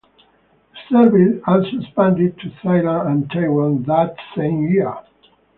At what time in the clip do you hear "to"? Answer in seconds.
2.39-2.49